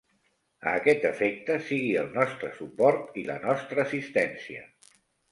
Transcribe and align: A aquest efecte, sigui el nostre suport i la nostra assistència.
A 0.69 0.71
aquest 0.77 1.03
efecte, 1.09 1.57
sigui 1.67 1.91
el 2.03 2.07
nostre 2.15 2.49
suport 2.55 3.19
i 3.23 3.25
la 3.27 3.35
nostra 3.43 3.85
assistència. 3.85 4.65